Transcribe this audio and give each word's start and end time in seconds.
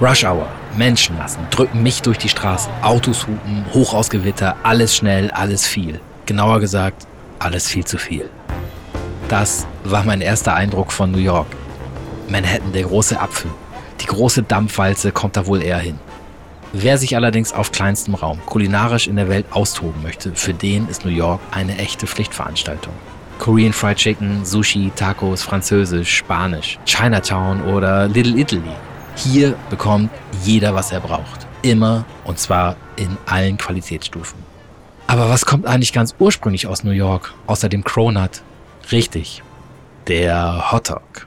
Rush 0.00 0.24
Hour, 0.24 0.48
Menschen 0.76 1.16
lassen, 1.18 1.46
drücken 1.50 1.84
mich 1.84 2.02
durch 2.02 2.18
die 2.18 2.28
Straße, 2.28 2.68
Autos 2.82 3.28
hupen, 3.28 3.64
Hochausgewitter, 3.72 4.56
alles 4.64 4.96
schnell, 4.96 5.30
alles 5.30 5.68
viel. 5.68 6.00
Genauer 6.26 6.58
gesagt, 6.58 7.06
alles 7.38 7.68
viel 7.68 7.84
zu 7.84 7.96
viel. 7.96 8.28
Das 9.28 9.68
war 9.84 10.02
mein 10.02 10.20
erster 10.20 10.54
Eindruck 10.54 10.90
von 10.90 11.12
New 11.12 11.18
York. 11.18 11.46
Manhattan, 12.28 12.72
der 12.72 12.82
große 12.82 13.20
Apfel. 13.20 13.52
Die 14.00 14.06
große 14.06 14.42
Dampfwalze 14.42 15.12
kommt 15.12 15.36
da 15.36 15.46
wohl 15.46 15.62
eher 15.62 15.78
hin. 15.78 16.00
Wer 16.72 16.98
sich 16.98 17.14
allerdings 17.14 17.52
auf 17.52 17.70
kleinstem 17.70 18.16
Raum 18.16 18.40
kulinarisch 18.46 19.06
in 19.06 19.14
der 19.14 19.28
Welt 19.28 19.46
austoben 19.52 20.02
möchte, 20.02 20.34
für 20.34 20.54
den 20.54 20.88
ist 20.88 21.04
New 21.04 21.12
York 21.12 21.40
eine 21.52 21.78
echte 21.78 22.08
Pflichtveranstaltung. 22.08 22.92
Korean 23.38 23.72
Fried 23.72 23.98
Chicken, 23.98 24.44
Sushi, 24.44 24.90
Tacos, 24.96 25.44
Französisch, 25.44 26.16
Spanisch, 26.16 26.80
Chinatown 26.84 27.62
oder 27.62 28.08
Little 28.08 28.36
Italy. 28.36 28.74
Hier 29.16 29.54
bekommt 29.70 30.10
jeder, 30.42 30.74
was 30.74 30.92
er 30.92 31.00
braucht. 31.00 31.46
Immer 31.62 32.04
und 32.24 32.38
zwar 32.38 32.76
in 32.96 33.16
allen 33.26 33.56
Qualitätsstufen. 33.56 34.38
Aber 35.06 35.30
was 35.30 35.46
kommt 35.46 35.66
eigentlich 35.66 35.92
ganz 35.92 36.14
ursprünglich 36.18 36.66
aus 36.66 36.82
New 36.82 36.90
York, 36.90 37.32
außer 37.46 37.68
dem 37.68 37.84
Cronut? 37.84 38.42
Richtig, 38.90 39.42
der 40.08 40.72
Hotdog. 40.72 41.26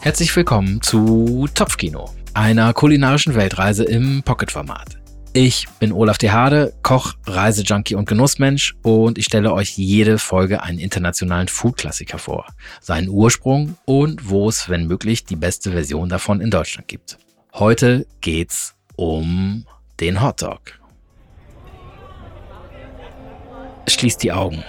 Herzlich 0.00 0.36
willkommen 0.36 0.82
zu 0.82 1.48
Topfkino, 1.54 2.10
einer 2.34 2.72
kulinarischen 2.74 3.36
Weltreise 3.36 3.84
im 3.84 4.22
Pocket-Format. 4.24 4.98
Ich 5.32 5.66
bin 5.80 5.92
Olaf 5.92 6.18
de 6.18 6.30
Hade, 6.30 6.74
Koch, 6.82 7.14
Reisejunkie 7.26 7.94
und 7.94 8.08
Genussmensch 8.08 8.74
und 8.82 9.18
ich 9.18 9.24
stelle 9.24 9.52
euch 9.52 9.76
jede 9.76 10.18
Folge 10.18 10.62
einen 10.62 10.78
internationalen 10.78 11.48
Food-Klassiker 11.48 12.18
vor, 12.18 12.46
seinen 12.80 13.08
Ursprung 13.08 13.76
und 13.84 14.28
wo 14.28 14.48
es, 14.48 14.68
wenn 14.68 14.86
möglich, 14.86 15.24
die 15.24 15.36
beste 15.36 15.72
Version 15.72 16.08
davon 16.08 16.40
in 16.40 16.50
Deutschland 16.50 16.88
gibt. 16.88 17.18
Heute 17.54 18.06
geht's 18.20 18.74
um 18.96 19.64
den 20.00 20.20
Hotdog. 20.20 20.60
Schließt 23.88 24.22
die 24.22 24.32
Augen. 24.32 24.62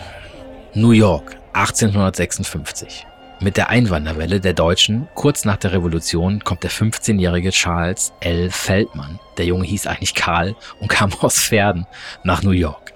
New 0.74 0.92
York, 0.92 1.38
1856. 1.54 3.06
Mit 3.42 3.58
der 3.58 3.70
Einwanderwelle 3.70 4.40
der 4.40 4.54
Deutschen 4.54 5.08
kurz 5.14 5.44
nach 5.44 5.58
der 5.58 5.74
Revolution 5.74 6.44
kommt 6.44 6.64
der 6.64 6.72
15-jährige 6.72 7.52
Charles 7.52 8.14
L. 8.22 8.50
Feldmann, 8.50 9.20
der 9.38 9.46
Junge 9.46 9.66
hieß 9.66 9.88
eigentlich 9.88 10.14
Karl 10.14 10.56
und 10.80 10.88
kam 10.90 11.14
aus 11.20 11.40
Pferden, 11.40 11.86
nach 12.24 12.44
New 12.44 12.52
York. 12.52 12.94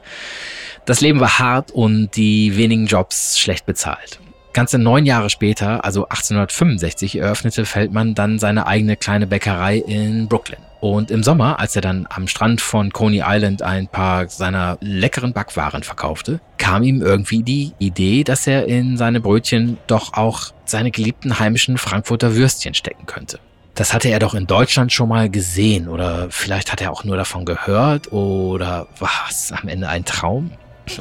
Das 0.85 1.01
Leben 1.01 1.19
war 1.19 1.39
hart 1.39 1.71
und 1.71 2.15
die 2.15 2.55
wenigen 2.55 2.87
Jobs 2.87 3.37
schlecht 3.37 3.65
bezahlt. 3.65 4.19
Ganze 4.53 4.79
neun 4.79 5.05
Jahre 5.05 5.29
später, 5.29 5.85
also 5.85 6.03
1865, 6.03 7.17
eröffnete 7.17 7.65
Feldmann 7.65 8.15
dann 8.15 8.39
seine 8.39 8.65
eigene 8.67 8.97
kleine 8.97 9.27
Bäckerei 9.27 9.77
in 9.77 10.27
Brooklyn. 10.27 10.59
Und 10.79 11.11
im 11.11 11.23
Sommer, 11.23 11.59
als 11.59 11.75
er 11.75 11.81
dann 11.81 12.07
am 12.09 12.27
Strand 12.27 12.61
von 12.61 12.91
Coney 12.91 13.21
Island 13.25 13.61
ein 13.61 13.87
paar 13.87 14.29
seiner 14.29 14.77
leckeren 14.81 15.33
Backwaren 15.33 15.83
verkaufte, 15.83 16.39
kam 16.57 16.83
ihm 16.83 17.01
irgendwie 17.01 17.43
die 17.43 17.73
Idee, 17.79 18.23
dass 18.23 18.47
er 18.47 18.65
in 18.67 18.97
seine 18.97 19.19
Brötchen 19.19 19.77
doch 19.87 20.13
auch 20.13 20.51
seine 20.65 20.91
geliebten 20.91 21.39
heimischen 21.39 21.77
Frankfurter 21.77 22.35
Würstchen 22.35 22.73
stecken 22.73 23.05
könnte. 23.05 23.39
Das 23.75 23.93
hatte 23.93 24.09
er 24.09 24.19
doch 24.19 24.33
in 24.33 24.47
Deutschland 24.47 24.91
schon 24.91 25.09
mal 25.09 25.29
gesehen 25.29 25.87
oder 25.87 26.27
vielleicht 26.29 26.71
hat 26.71 26.81
er 26.81 26.91
auch 26.91 27.03
nur 27.03 27.17
davon 27.17 27.45
gehört 27.45 28.11
oder 28.11 28.87
was 28.99 29.51
am 29.51 29.69
Ende 29.69 29.87
ein 29.87 30.05
Traum? 30.05 30.51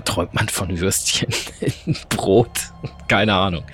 Träumt 0.04 0.34
man 0.34 0.48
von 0.48 0.78
Würstchen 0.78 1.28
in 1.86 1.96
Brot? 2.08 2.50
Keine 3.08 3.34
Ahnung. 3.34 3.64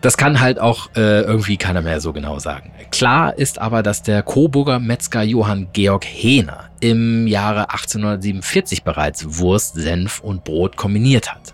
Das 0.00 0.16
kann 0.16 0.40
halt 0.40 0.58
auch 0.58 0.88
äh, 0.96 1.20
irgendwie 1.22 1.58
keiner 1.58 1.82
mehr 1.82 2.00
so 2.00 2.12
genau 2.12 2.38
sagen. 2.38 2.72
Klar 2.90 3.36
ist 3.36 3.58
aber, 3.58 3.82
dass 3.82 4.02
der 4.02 4.22
Coburger 4.22 4.78
Metzger 4.78 5.22
Johann 5.22 5.68
Georg 5.72 6.04
Hehner 6.06 6.70
im 6.80 7.26
Jahre 7.26 7.70
1847 7.70 8.82
bereits 8.82 9.38
Wurst, 9.38 9.74
Senf 9.74 10.20
und 10.20 10.44
Brot 10.44 10.76
kombiniert 10.76 11.30
hat. 11.30 11.52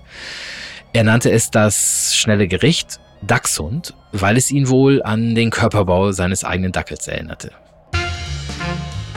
Er 0.93 1.03
nannte 1.03 1.31
es 1.31 1.51
das 1.51 2.15
schnelle 2.17 2.47
Gericht 2.47 3.01
Dachshund, 3.23 3.95
weil 4.13 4.37
es 4.37 4.51
ihn 4.51 4.69
wohl 4.69 5.03
an 5.03 5.35
den 5.35 5.51
Körperbau 5.51 6.13
seines 6.13 6.45
eigenen 6.45 6.73
Dackels 6.73 7.09
erinnerte. 7.09 7.51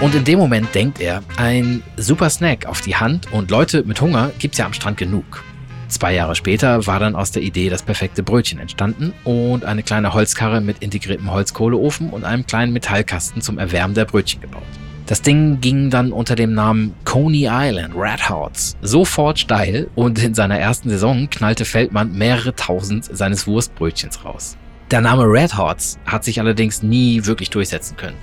Und 0.01 0.15
in 0.15 0.23
dem 0.23 0.39
Moment 0.39 0.73
denkt 0.73 1.01
er, 1.01 1.21
ein 1.35 1.83
super 1.97 2.29
Snack 2.29 2.65
auf 2.67 2.79
die 2.79 2.95
Hand 2.95 3.33
und 3.33 3.51
Leute 3.51 3.83
mit 3.83 3.99
Hunger 3.99 4.31
gibt's 4.39 4.57
ja 4.57 4.65
am 4.65 4.71
Strand 4.71 4.95
genug. 4.95 5.43
Zwei 5.89 6.13
Jahre 6.13 6.35
später 6.35 6.87
war 6.87 6.99
dann 6.99 7.15
aus 7.15 7.31
der 7.31 7.41
Idee 7.41 7.69
das 7.69 7.83
perfekte 7.83 8.23
Brötchen 8.23 8.59
entstanden 8.59 9.11
und 9.25 9.65
eine 9.65 9.83
kleine 9.83 10.13
Holzkarre 10.13 10.61
mit 10.61 10.79
integriertem 10.79 11.29
Holzkohleofen 11.29 12.11
und 12.11 12.23
einem 12.23 12.45
kleinen 12.45 12.71
Metallkasten 12.71 13.41
zum 13.41 13.57
Erwärmen 13.57 13.93
der 13.93 14.05
Brötchen 14.05 14.39
gebaut. 14.39 14.63
Das 15.05 15.21
Ding 15.21 15.59
ging 15.59 15.89
dann 15.89 16.13
unter 16.13 16.35
dem 16.35 16.53
Namen 16.53 16.93
Coney 17.03 17.49
Island 17.51 17.93
Red 17.93 18.29
Hots 18.29 18.77
sofort 18.81 19.37
steil 19.37 19.89
und 19.95 20.23
in 20.23 20.33
seiner 20.33 20.57
ersten 20.57 20.89
Saison 20.89 21.29
knallte 21.29 21.65
Feldmann 21.65 22.13
mehrere 22.13 22.55
tausend 22.55 23.03
seines 23.03 23.47
Wurstbrötchens 23.47 24.23
raus. 24.23 24.55
Der 24.91 25.01
Name 25.01 25.25
Red 25.25 25.55
Hots 25.55 25.99
hat 26.07 26.23
sich 26.23 26.39
allerdings 26.39 26.81
nie 26.81 27.23
wirklich 27.25 27.51
durchsetzen 27.51 27.95
können. 27.95 28.17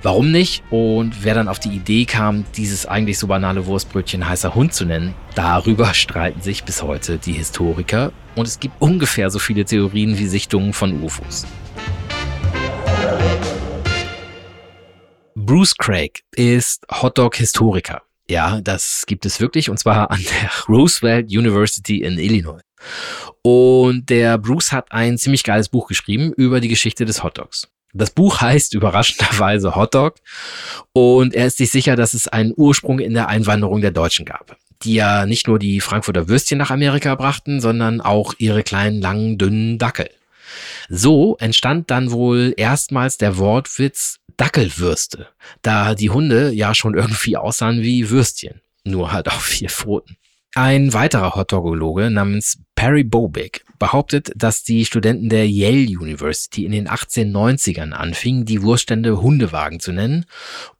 Warum 0.00 0.30
nicht? 0.30 0.62
Und 0.70 1.24
wer 1.24 1.34
dann 1.34 1.48
auf 1.48 1.58
die 1.58 1.70
Idee 1.70 2.04
kam, 2.04 2.44
dieses 2.56 2.86
eigentlich 2.86 3.18
so 3.18 3.26
banale 3.26 3.66
Wurstbrötchen 3.66 4.28
heißer 4.28 4.54
Hund 4.54 4.72
zu 4.72 4.84
nennen, 4.84 5.16
darüber 5.34 5.92
streiten 5.94 6.40
sich 6.40 6.62
bis 6.62 6.84
heute 6.84 7.18
die 7.18 7.32
Historiker 7.32 8.12
und 8.36 8.46
es 8.46 8.60
gibt 8.60 8.80
ungefähr 8.80 9.28
so 9.28 9.40
viele 9.40 9.64
Theorien 9.64 10.16
wie 10.16 10.28
Sichtungen 10.28 10.72
von 10.72 11.02
UFOs. 11.02 11.46
Bruce 15.34 15.76
Craig 15.76 16.22
ist 16.30 16.86
Hotdog-Historiker. 16.92 18.02
Ja, 18.30 18.60
das 18.60 19.02
gibt 19.08 19.26
es 19.26 19.40
wirklich 19.40 19.68
und 19.68 19.80
zwar 19.80 20.12
an 20.12 20.20
der 20.22 20.50
Roosevelt 20.68 21.26
University 21.26 22.02
in 22.02 22.18
Illinois. 22.18 22.60
Und 23.42 24.10
der 24.10 24.38
Bruce 24.38 24.72
hat 24.72 24.92
ein 24.92 25.18
ziemlich 25.18 25.44
geiles 25.44 25.68
Buch 25.68 25.88
geschrieben 25.88 26.32
über 26.32 26.60
die 26.60 26.68
Geschichte 26.68 27.04
des 27.04 27.22
Hotdogs. 27.22 27.68
Das 27.92 28.10
Buch 28.10 28.40
heißt 28.40 28.74
überraschenderweise 28.74 29.76
Hotdog 29.76 30.16
und 30.92 31.32
er 31.32 31.46
ist 31.46 31.58
sich 31.58 31.70
sicher, 31.70 31.94
dass 31.94 32.12
es 32.12 32.26
einen 32.26 32.52
Ursprung 32.56 32.98
in 32.98 33.14
der 33.14 33.28
Einwanderung 33.28 33.80
der 33.80 33.92
Deutschen 33.92 34.24
gab, 34.24 34.56
die 34.82 34.94
ja 34.94 35.26
nicht 35.26 35.46
nur 35.46 35.60
die 35.60 35.80
Frankfurter 35.80 36.28
Würstchen 36.28 36.58
nach 36.58 36.72
Amerika 36.72 37.14
brachten, 37.14 37.60
sondern 37.60 38.00
auch 38.00 38.34
ihre 38.38 38.64
kleinen, 38.64 39.00
langen, 39.00 39.38
dünnen 39.38 39.78
Dackel. 39.78 40.10
So 40.88 41.36
entstand 41.38 41.90
dann 41.90 42.10
wohl 42.10 42.52
erstmals 42.56 43.16
der 43.16 43.38
Wortwitz 43.38 44.18
Dackelwürste, 44.36 45.28
da 45.62 45.94
die 45.94 46.10
Hunde 46.10 46.50
ja 46.50 46.74
schon 46.74 46.94
irgendwie 46.94 47.36
aussahen 47.36 47.82
wie 47.82 48.10
Würstchen, 48.10 48.60
nur 48.82 49.12
halt 49.12 49.28
auf 49.28 49.44
vier 49.44 49.70
Pfoten. 49.70 50.16
Ein 50.56 50.92
weiterer 50.92 51.34
Hotdogologe 51.34 52.10
namens 52.10 52.60
Perry 52.76 53.02
Bobick 53.02 53.64
behauptet, 53.80 54.30
dass 54.36 54.62
die 54.62 54.84
Studenten 54.84 55.28
der 55.28 55.48
Yale 55.50 55.98
University 55.98 56.64
in 56.64 56.70
den 56.70 56.88
1890ern 56.88 57.90
anfingen, 57.90 58.44
die 58.44 58.62
Wurststände 58.62 59.20
Hundewagen 59.20 59.80
zu 59.80 59.90
nennen 59.90 60.26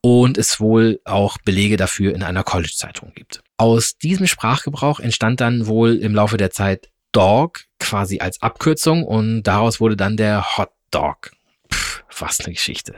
und 0.00 0.38
es 0.38 0.60
wohl 0.60 1.00
auch 1.04 1.38
Belege 1.38 1.76
dafür 1.76 2.14
in 2.14 2.22
einer 2.22 2.44
College-Zeitung 2.44 3.10
gibt. 3.16 3.42
Aus 3.56 3.98
diesem 3.98 4.28
Sprachgebrauch 4.28 5.00
entstand 5.00 5.40
dann 5.40 5.66
wohl 5.66 5.96
im 5.96 6.14
Laufe 6.14 6.36
der 6.36 6.52
Zeit 6.52 6.88
Dog 7.10 7.64
quasi 7.80 8.20
als 8.20 8.40
Abkürzung 8.42 9.02
und 9.02 9.42
daraus 9.42 9.80
wurde 9.80 9.96
dann 9.96 10.16
der 10.16 10.56
Hot 10.56 10.70
Dog. 10.92 11.32
Pff, 11.72 12.04
was 12.16 12.38
eine 12.38 12.54
Geschichte. 12.54 12.94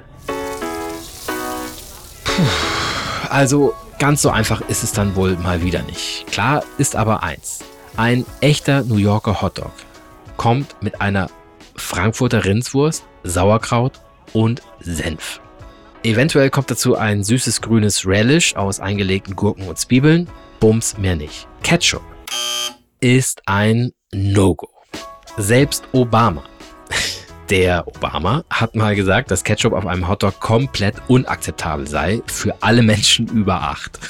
Puh, 2.24 2.42
also 3.30 3.74
Ganz 3.98 4.20
so 4.20 4.30
einfach 4.30 4.60
ist 4.68 4.82
es 4.82 4.92
dann 4.92 5.16
wohl 5.16 5.36
mal 5.36 5.62
wieder 5.62 5.82
nicht. 5.82 6.26
Klar 6.26 6.62
ist 6.76 6.96
aber 6.96 7.22
eins. 7.22 7.60
Ein 7.96 8.26
echter 8.42 8.82
New 8.82 8.96
Yorker 8.96 9.40
Hotdog 9.40 9.72
kommt 10.36 10.82
mit 10.82 11.00
einer 11.00 11.30
Frankfurter 11.76 12.44
Rindswurst, 12.44 13.04
Sauerkraut 13.22 13.92
und 14.34 14.60
Senf. 14.80 15.40
Eventuell 16.02 16.50
kommt 16.50 16.70
dazu 16.70 16.94
ein 16.96 17.24
süßes 17.24 17.62
grünes 17.62 18.06
Relish 18.06 18.54
aus 18.54 18.80
eingelegten 18.80 19.34
Gurken 19.34 19.66
und 19.66 19.78
Zwiebeln. 19.78 20.28
Bums 20.60 20.98
mehr 20.98 21.16
nicht. 21.16 21.48
Ketchup 21.62 22.02
ist 23.00 23.42
ein 23.46 23.92
No-Go. 24.12 24.68
Selbst 25.38 25.84
Obama 25.92 26.44
der 27.50 27.86
Obama 27.86 28.44
hat 28.50 28.74
mal 28.74 28.94
gesagt, 28.94 29.30
dass 29.30 29.44
Ketchup 29.44 29.72
auf 29.72 29.86
einem 29.86 30.08
Hotdog 30.08 30.40
komplett 30.40 30.96
unakzeptabel 31.08 31.86
sei 31.86 32.22
für 32.26 32.54
alle 32.60 32.82
Menschen 32.82 33.26
über 33.28 33.62
acht. 33.62 33.98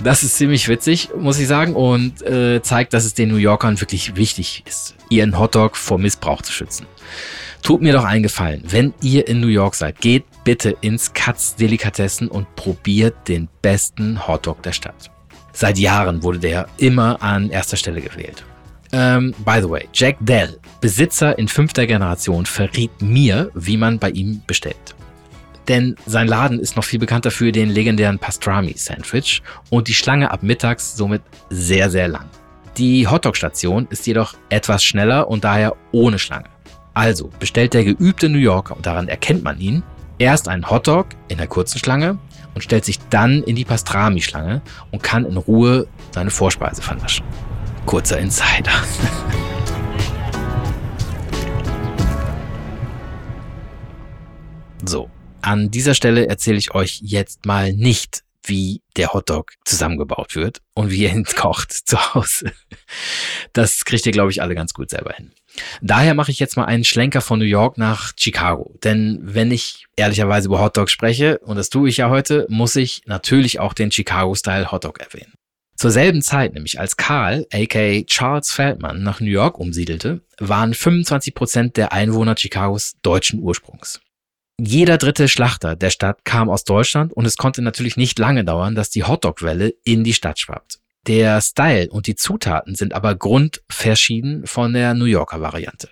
Das 0.00 0.22
ist 0.22 0.36
ziemlich 0.36 0.68
witzig, 0.68 1.10
muss 1.18 1.40
ich 1.40 1.48
sagen, 1.48 1.74
und 1.74 2.22
äh, 2.22 2.62
zeigt, 2.62 2.94
dass 2.94 3.04
es 3.04 3.14
den 3.14 3.30
New 3.30 3.36
Yorkern 3.36 3.80
wirklich 3.80 4.14
wichtig 4.14 4.62
ist, 4.64 4.94
ihren 5.10 5.36
Hotdog 5.36 5.76
vor 5.76 5.98
Missbrauch 5.98 6.40
zu 6.40 6.52
schützen. 6.52 6.86
Tut 7.62 7.82
mir 7.82 7.92
doch 7.92 8.04
einen 8.04 8.22
Gefallen, 8.22 8.62
wenn 8.68 8.94
ihr 9.02 9.26
in 9.26 9.40
New 9.40 9.48
York 9.48 9.74
seid, 9.74 10.00
geht 10.00 10.24
bitte 10.44 10.76
ins 10.82 11.14
Katz 11.14 11.56
Delikatessen 11.56 12.28
und 12.28 12.54
probiert 12.54 13.26
den 13.26 13.48
besten 13.60 14.28
Hotdog 14.28 14.62
der 14.62 14.70
Stadt. 14.70 15.10
Seit 15.52 15.78
Jahren 15.78 16.22
wurde 16.22 16.38
der 16.38 16.68
immer 16.76 17.20
an 17.20 17.50
erster 17.50 17.76
Stelle 17.76 18.00
gewählt. 18.00 18.44
Ähm, 18.92 19.34
by 19.44 19.60
the 19.60 19.68
way, 19.68 19.88
Jack 19.92 20.16
Dell, 20.20 20.58
Besitzer 20.80 21.38
in 21.38 21.48
fünfter 21.48 21.86
Generation, 21.86 22.46
verriet 22.46 23.02
mir, 23.02 23.50
wie 23.54 23.76
man 23.76 23.98
bei 23.98 24.10
ihm 24.10 24.42
bestellt. 24.46 24.94
Denn 25.68 25.96
sein 26.06 26.26
Laden 26.26 26.58
ist 26.58 26.76
noch 26.76 26.84
viel 26.84 26.98
bekannter 26.98 27.30
für 27.30 27.52
den 27.52 27.68
legendären 27.68 28.18
Pastrami-Sandwich 28.18 29.42
und 29.68 29.88
die 29.88 29.94
Schlange 29.94 30.30
ab 30.30 30.42
mittags 30.42 30.96
somit 30.96 31.22
sehr, 31.50 31.90
sehr 31.90 32.08
lang. 32.08 32.24
Die 32.78 33.06
Hotdog-Station 33.06 33.86
ist 33.90 34.06
jedoch 34.06 34.34
etwas 34.48 34.82
schneller 34.82 35.28
und 35.28 35.44
daher 35.44 35.76
ohne 35.92 36.18
Schlange. 36.18 36.48
Also 36.94 37.30
bestellt 37.38 37.74
der 37.74 37.84
geübte 37.84 38.28
New 38.28 38.38
Yorker, 38.38 38.76
und 38.76 38.86
daran 38.86 39.08
erkennt 39.08 39.44
man 39.44 39.60
ihn, 39.60 39.82
erst 40.18 40.48
einen 40.48 40.68
Hotdog 40.70 41.08
in 41.28 41.38
der 41.38 41.46
kurzen 41.46 41.78
Schlange 41.78 42.18
und 42.54 42.62
stellt 42.62 42.84
sich 42.84 42.98
dann 43.10 43.42
in 43.42 43.54
die 43.54 43.64
Pastrami-Schlange 43.64 44.62
und 44.90 45.02
kann 45.02 45.26
in 45.26 45.36
Ruhe 45.36 45.86
seine 46.12 46.30
Vorspeise 46.30 46.82
vernaschen. 46.82 47.24
Kurzer 47.88 48.18
Insider. 48.18 48.70
so, 54.84 55.08
an 55.40 55.70
dieser 55.70 55.94
Stelle 55.94 56.28
erzähle 56.28 56.58
ich 56.58 56.74
euch 56.74 57.00
jetzt 57.02 57.46
mal 57.46 57.72
nicht, 57.72 58.24
wie 58.44 58.82
der 58.98 59.14
Hotdog 59.14 59.54
zusammengebaut 59.64 60.36
wird 60.36 60.60
und 60.74 60.90
wie 60.90 61.06
er 61.06 61.14
ihn 61.14 61.24
kocht 61.34 61.72
zu 61.72 61.96
Hause. 62.12 62.52
Das 63.54 63.86
kriegt 63.86 64.04
ihr, 64.04 64.12
glaube 64.12 64.32
ich, 64.32 64.42
alle 64.42 64.54
ganz 64.54 64.74
gut 64.74 64.90
selber 64.90 65.14
hin. 65.14 65.32
Daher 65.80 66.12
mache 66.12 66.30
ich 66.30 66.38
jetzt 66.40 66.58
mal 66.58 66.66
einen 66.66 66.84
Schlenker 66.84 67.22
von 67.22 67.38
New 67.38 67.46
York 67.46 67.78
nach 67.78 68.12
Chicago. 68.18 68.74
Denn 68.84 69.18
wenn 69.22 69.50
ich 69.50 69.86
ehrlicherweise 69.96 70.48
über 70.48 70.60
Hotdog 70.60 70.90
spreche, 70.90 71.38
und 71.38 71.56
das 71.56 71.70
tue 71.70 71.88
ich 71.88 71.96
ja 71.96 72.10
heute, 72.10 72.44
muss 72.50 72.76
ich 72.76 73.00
natürlich 73.06 73.60
auch 73.60 73.72
den 73.72 73.90
Chicago-Style 73.90 74.72
Hotdog 74.72 75.00
erwähnen. 75.00 75.32
Zur 75.78 75.92
selben 75.92 76.22
Zeit, 76.22 76.54
nämlich 76.54 76.80
als 76.80 76.96
Karl, 76.96 77.46
aka 77.52 78.02
Charles 78.02 78.50
Feldman, 78.50 79.04
nach 79.04 79.20
New 79.20 79.30
York 79.30 79.60
umsiedelte, 79.60 80.22
waren 80.40 80.74
25 80.74 81.36
Prozent 81.36 81.76
der 81.76 81.92
Einwohner 81.92 82.34
Chicagos 82.34 82.96
deutschen 83.02 83.38
Ursprungs. 83.40 84.00
Jeder 84.60 84.98
dritte 84.98 85.28
Schlachter 85.28 85.76
der 85.76 85.90
Stadt 85.90 86.24
kam 86.24 86.50
aus 86.50 86.64
Deutschland 86.64 87.12
und 87.12 87.26
es 87.26 87.36
konnte 87.36 87.62
natürlich 87.62 87.96
nicht 87.96 88.18
lange 88.18 88.44
dauern, 88.44 88.74
dass 88.74 88.90
die 88.90 89.04
Hotdog-Welle 89.04 89.72
in 89.84 90.02
die 90.02 90.14
Stadt 90.14 90.40
schwappt. 90.40 90.80
Der 91.06 91.40
Style 91.40 91.88
und 91.90 92.08
die 92.08 92.16
Zutaten 92.16 92.74
sind 92.74 92.92
aber 92.92 93.14
grundverschieden 93.14 94.48
von 94.48 94.72
der 94.72 94.94
New 94.94 95.04
Yorker 95.04 95.40
Variante. 95.40 95.88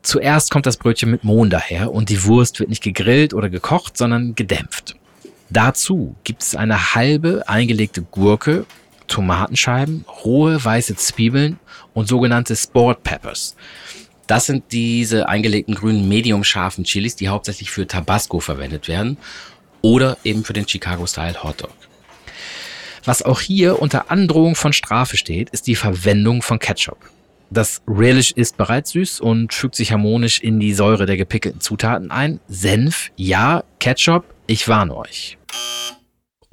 Zuerst 0.00 0.50
kommt 0.50 0.64
das 0.64 0.78
Brötchen 0.78 1.10
mit 1.10 1.24
Mohn 1.24 1.50
daher 1.50 1.92
und 1.92 2.08
die 2.08 2.24
Wurst 2.24 2.58
wird 2.58 2.70
nicht 2.70 2.82
gegrillt 2.82 3.34
oder 3.34 3.50
gekocht, 3.50 3.98
sondern 3.98 4.34
gedämpft. 4.34 4.96
Dazu 5.50 6.16
gibt 6.24 6.42
es 6.42 6.56
eine 6.56 6.94
halbe 6.94 7.46
eingelegte 7.46 8.00
Gurke, 8.00 8.64
Tomatenscheiben, 9.14 10.04
rohe 10.24 10.62
weiße 10.62 10.96
Zwiebeln 10.96 11.60
und 11.92 12.08
sogenannte 12.08 12.56
Sport 12.56 13.04
Peppers. 13.04 13.54
Das 14.26 14.46
sind 14.46 14.64
diese 14.72 15.28
eingelegten 15.28 15.76
grünen 15.76 16.08
medium 16.08 16.42
scharfen 16.42 16.82
Chilis, 16.82 17.14
die 17.14 17.28
hauptsächlich 17.28 17.70
für 17.70 17.86
Tabasco 17.86 18.40
verwendet 18.40 18.88
werden 18.88 19.16
oder 19.82 20.16
eben 20.24 20.42
für 20.42 20.52
den 20.52 20.66
Chicago 20.66 21.06
Style 21.06 21.44
Hot 21.44 21.62
Dog. 21.62 21.70
Was 23.04 23.22
auch 23.22 23.40
hier 23.40 23.80
unter 23.80 24.10
Androhung 24.10 24.56
von 24.56 24.72
Strafe 24.72 25.16
steht, 25.16 25.50
ist 25.50 25.68
die 25.68 25.76
Verwendung 25.76 26.42
von 26.42 26.58
Ketchup. 26.58 26.98
Das 27.50 27.82
Relish 27.86 28.32
ist 28.32 28.56
bereits 28.56 28.90
süß 28.90 29.20
und 29.20 29.54
fügt 29.54 29.76
sich 29.76 29.92
harmonisch 29.92 30.40
in 30.40 30.58
die 30.58 30.74
Säure 30.74 31.06
der 31.06 31.16
gepickelten 31.16 31.60
Zutaten 31.60 32.10
ein. 32.10 32.40
Senf, 32.48 33.12
ja, 33.14 33.62
Ketchup, 33.78 34.24
ich 34.48 34.66
warne 34.66 34.96
euch. 34.96 35.38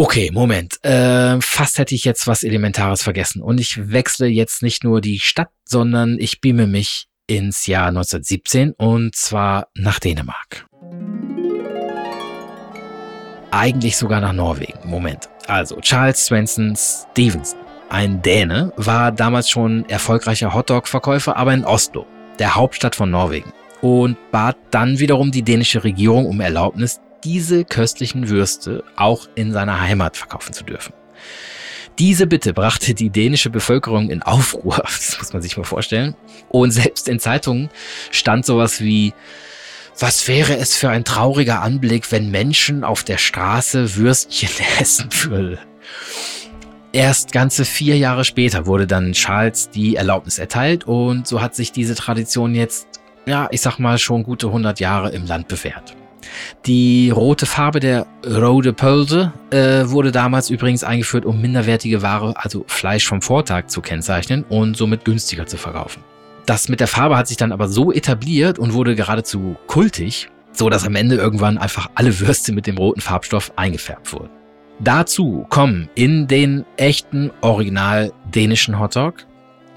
Okay, 0.02 0.32
Moment. 0.34 0.84
Äh, 0.84 1.40
fast 1.42 1.78
hätte 1.78 1.94
ich 1.94 2.06
jetzt 2.06 2.26
was 2.26 2.42
Elementares 2.42 3.04
vergessen. 3.04 3.40
Und 3.40 3.60
ich 3.60 3.92
wechsle 3.92 4.26
jetzt 4.26 4.64
nicht 4.64 4.84
nur 4.84 5.00
die 5.00 5.20
Stadt, 5.20 5.52
sondern 5.64 6.18
ich 6.20 6.42
beame 6.42 6.66
mich 6.66 7.06
ins 7.28 7.68
Jahr 7.68 7.90
1917 7.90 8.72
und 8.72 9.16
zwar 9.16 9.68
nach 9.76 10.00
Dänemark. 10.00 10.66
Eigentlich 13.52 13.96
sogar 13.96 14.22
nach 14.22 14.34
Norwegen. 14.34 14.80
Moment. 14.86 15.30
Also 15.46 15.80
Charles 15.82 16.26
Svensson 16.26 16.76
Stevenson, 16.76 17.60
ein 17.90 18.24
Däne, 18.24 18.74
war 18.78 19.12
damals 19.12 19.52
schon 19.52 19.88
erfolgreicher 19.88 20.56
Hotdog-Verkäufer, 20.56 21.38
aber 21.38 21.54
in 21.54 21.64
Oslo, 21.64 22.08
der 22.40 22.56
Hauptstadt 22.56 22.96
von 22.96 23.12
Norwegen, 23.12 23.54
und 23.82 24.18
bat 24.32 24.58
dann 24.72 24.98
wiederum 24.98 25.30
die 25.30 25.44
dänische 25.44 25.84
Regierung 25.84 26.26
um 26.26 26.42
Erlaubnis, 26.42 27.00
diese 27.24 27.66
köstlichen 27.66 28.30
Würste 28.30 28.84
auch 28.96 29.28
in 29.36 29.52
seiner 29.54 29.80
Heimat 29.80 30.18
verkaufen 30.18 30.54
zu 30.54 30.64
dürfen. 30.64 30.94
Diese 32.00 32.26
Bitte 32.26 32.54
brachte 32.54 32.94
die 32.94 33.10
dänische 33.10 33.50
Bevölkerung 33.50 34.10
in 34.10 34.24
Aufruhr, 34.24 34.78
das 34.84 35.18
muss 35.20 35.34
man 35.34 35.42
sich 35.42 35.58
mal 35.58 35.64
vorstellen. 35.64 36.16
Und 36.50 36.72
selbst 36.72 37.08
in 37.08 37.20
Zeitungen 37.20 37.70
stand 38.12 38.46
sowas 38.46 38.82
wie, 38.82 39.14
was 40.00 40.28
wäre 40.28 40.56
es 40.58 40.76
für 40.76 40.90
ein 40.90 41.04
trauriger 41.04 41.62
Anblick, 41.62 42.12
wenn 42.12 42.32
Menschen 42.32 42.84
auf 42.84 43.04
der 43.04 43.18
Straße 43.18 43.96
Würstchen 43.96 44.50
essen 44.80 45.10
würden. 45.24 45.60
Erst 46.94 47.32
ganze 47.32 47.64
vier 47.64 47.98
Jahre 47.98 48.26
später 48.26 48.66
wurde 48.66 48.86
dann 48.86 49.14
Charles 49.14 49.70
die 49.70 49.96
Erlaubnis 49.96 50.40
erteilt 50.40 50.86
und 50.86 51.26
so 51.26 51.42
hat 51.42 51.56
sich 51.56 51.72
diese 51.72 51.96
Tradition 51.96 52.54
jetzt, 52.54 52.88
ja, 53.26 53.48
ich 53.52 53.62
sag 53.62 53.80
mal 53.80 53.98
schon 53.98 54.24
gute 54.24 54.48
100 54.48 54.80
Jahre 54.82 55.12
im 55.12 55.26
Land 55.26 55.48
bewährt. 55.48 55.96
Die 56.66 57.10
rote 57.10 57.46
Farbe 57.46 57.80
der 57.80 58.06
Rode 58.26 58.74
Pölse 58.74 59.34
äh, 59.52 59.90
wurde 59.90 60.12
damals 60.12 60.50
übrigens 60.50 60.84
eingeführt, 60.84 61.26
um 61.26 61.42
minderwertige 61.42 62.02
Ware, 62.02 62.34
also 62.36 62.64
Fleisch 62.68 63.08
vom 63.08 63.22
Vortag, 63.22 63.68
zu 63.68 63.82
kennzeichnen 63.82 64.44
und 64.44 64.78
somit 64.78 65.06
günstiger 65.06 65.46
zu 65.46 65.58
verkaufen. 65.58 66.04
Das 66.46 66.70
mit 66.70 66.80
der 66.80 66.88
Farbe 66.88 67.18
hat 67.18 67.28
sich 67.28 67.38
dann 67.38 67.52
aber 67.52 67.68
so 67.68 67.92
etabliert 67.92 68.60
und 68.60 68.74
wurde 68.74 68.96
geradezu 68.96 69.56
kultig, 69.68 70.30
so 70.54 70.70
dass 70.70 70.86
am 70.86 70.96
Ende 70.96 71.16
irgendwann 71.16 71.58
einfach 71.58 71.90
alle 71.96 72.20
Würste 72.20 72.52
mit 72.52 72.68
dem 72.68 72.78
roten 72.78 73.02
Farbstoff 73.02 73.54
eingefärbt 73.56 74.12
wurden. 74.14 74.30
Dazu 74.80 75.46
kommen 75.50 75.90
in 75.94 76.28
den 76.28 76.66
echten 76.78 77.32
original 77.42 78.12
dänischen 78.34 78.80
Hotdog 78.80 79.28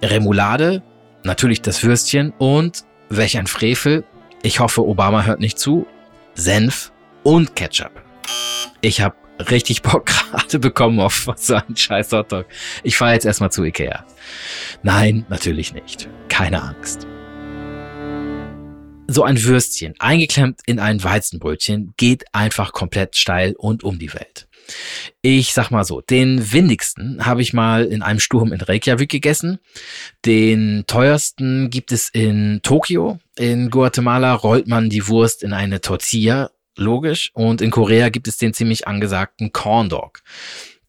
Remoulade, 0.03 0.83
natürlich 1.23 1.63
das 1.63 1.83
Würstchen 1.83 2.33
und 2.39 2.85
welch 3.09 3.39
ein 3.39 3.47
Frevel. 3.47 4.05
Ich 4.43 4.61
hoffe, 4.61 4.87
Obama 4.87 5.25
hört 5.25 5.41
nicht 5.41 5.59
zu. 5.59 5.87
Senf 6.35 6.93
und 7.23 7.55
Ketchup. 7.55 8.03
Ich 8.81 9.01
habe 9.01 9.17
richtig 9.51 9.83
Bock 9.83 10.07
gerade 10.31 10.59
bekommen 10.59 11.01
auf 11.01 11.29
so 11.37 11.55
einen 11.55 11.77
scheiß 11.77 12.13
Hotdog. 12.13 12.47
Ich 12.83 12.97
fahre 12.97 13.13
jetzt 13.13 13.25
erstmal 13.25 13.53
zu 13.53 13.65
Ikea. 13.65 14.05
Nein, 14.83 15.25
natürlich 15.29 15.73
nicht. 15.75 16.09
Keine 16.29 16.63
Angst. 16.63 17.07
So 19.07 19.23
ein 19.23 19.43
Würstchen, 19.45 19.95
eingeklemmt 19.99 20.61
in 20.67 20.81
ein 20.81 21.05
Weizenbrötchen, 21.05 21.95
geht 21.97 22.25
einfach 22.33 22.73
komplett 22.73 23.17
steil 23.17 23.55
und 23.57 23.85
um 23.85 23.99
die 23.99 24.13
Welt. 24.13 24.49
Ich 25.27 25.55
sag 25.55 25.71
mal 25.71 25.85
so, 25.85 26.03
den 26.03 26.53
windigsten 26.53 27.25
habe 27.25 27.41
ich 27.41 27.55
mal 27.55 27.87
in 27.87 28.03
einem 28.03 28.21
Sturm 28.21 28.53
in 28.53 28.61
Reykjavik 28.61 29.11
gegessen. 29.11 29.59
Den 30.27 30.85
teuersten 30.87 31.71
gibt 31.71 31.93
es 31.93 32.11
in 32.11 32.61
Tokio. 32.63 33.19
In 33.35 33.71
Guatemala 33.71 34.35
rollt 34.35 34.69
man 34.69 34.91
die 34.91 35.09
Wurst 35.09 35.43
in 35.43 35.55
eine 35.55 35.81
Tortilla 35.81 36.51
logisch. 36.77 37.31
Und 37.33 37.63
in 37.63 37.71
Korea 37.71 38.11
gibt 38.11 38.29
es 38.29 38.37
den 38.37 38.53
ziemlich 38.53 38.87
angesagten 38.87 39.51
Corn 39.51 39.89
Dog. 39.89 40.21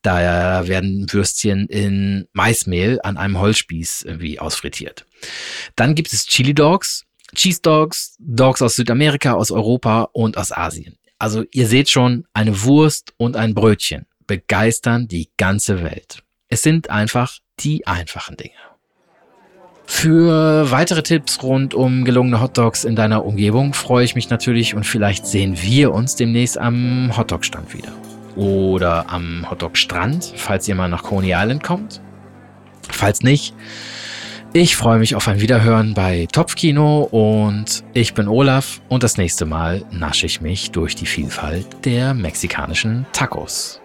Da 0.01 0.67
werden 0.67 1.05
Würstchen 1.09 1.67
in 1.67 2.27
Maismehl 2.33 2.99
an 3.03 3.15
einem 3.15 3.39
Holzspieß 3.39 4.01
irgendwie 4.01 4.41
ausfrittiert. 4.41 5.05
Dann 5.77 5.95
gibt 5.95 6.11
es 6.11 6.25
Chili 6.25 6.53
Dogs, 6.53 7.05
Cheese 7.35 7.61
Dogs, 7.61 8.17
Dogs 8.19 8.61
aus 8.61 8.75
Südamerika, 8.75 9.31
aus 9.31 9.49
Europa 9.49 10.09
und 10.11 10.35
aus 10.35 10.51
Asien. 10.51 10.97
Also 11.19 11.45
ihr 11.53 11.67
seht 11.69 11.87
schon, 11.87 12.27
eine 12.33 12.63
Wurst 12.63 13.13
und 13.15 13.37
ein 13.37 13.53
Brötchen 13.53 14.05
begeistern 14.27 15.07
die 15.07 15.29
ganze 15.37 15.83
Welt. 15.83 16.23
Es 16.47 16.61
sind 16.61 16.89
einfach 16.89 17.39
die 17.59 17.87
einfachen 17.87 18.37
Dinge. 18.37 18.53
Für 19.87 20.71
weitere 20.71 21.03
Tipps 21.03 21.43
rund 21.43 21.73
um 21.73 22.05
gelungene 22.05 22.41
Hotdogs 22.41 22.83
in 22.83 22.95
deiner 22.95 23.23
Umgebung 23.23 23.73
freue 23.73 24.03
ich 24.03 24.15
mich 24.15 24.29
natürlich 24.29 24.73
und 24.73 24.85
vielleicht 24.85 25.27
sehen 25.27 25.61
wir 25.61 25.93
uns 25.93 26.15
demnächst 26.15 26.57
am 26.57 27.15
Hotdog-Stand 27.15 27.73
wieder. 27.73 27.91
Oder 28.35 29.09
am 29.09 29.49
Hotdog-Strand, 29.49 30.33
falls 30.35 30.67
ihr 30.67 30.75
mal 30.75 30.89
nach 30.89 31.03
Coney 31.03 31.33
Island 31.33 31.63
kommt. 31.63 32.01
Falls 32.89 33.21
nicht, 33.21 33.53
ich 34.53 34.75
freue 34.75 34.99
mich 34.99 35.15
auf 35.15 35.27
ein 35.27 35.41
Wiederhören 35.41 35.93
bei 35.93 36.27
Topfkino 36.31 37.01
und 37.11 37.83
ich 37.93 38.13
bin 38.13 38.27
Olaf 38.27 38.81
und 38.87 39.03
das 39.03 39.17
nächste 39.17 39.45
Mal 39.45 39.83
nasche 39.91 40.25
ich 40.25 40.41
mich 40.41 40.71
durch 40.71 40.95
die 40.95 41.05
Vielfalt 41.05 41.67
der 41.85 42.13
mexikanischen 42.13 43.05
Tacos. 43.11 43.81